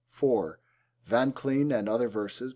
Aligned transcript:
(4) 0.09 0.59
Vanclin 1.05 1.71
and 1.71 1.87
Other 1.87 2.07
Verses. 2.07 2.49